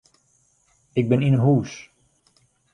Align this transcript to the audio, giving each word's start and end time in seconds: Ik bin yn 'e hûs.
Ik 0.99 1.05
bin 1.09 1.25
yn 1.27 1.37
'e 1.37 1.41
hûs. 1.45 1.71